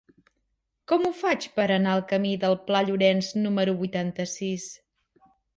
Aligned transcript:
Com 0.91 1.05
ho 1.09 1.11
faig 1.17 1.45
per 1.59 1.67
anar 1.75 1.93
al 1.97 2.01
camí 2.13 2.33
del 2.45 2.57
Pla 2.71 2.83
Llorenç 2.89 3.31
número 3.45 3.79
vuitanta-sis? 3.83 4.71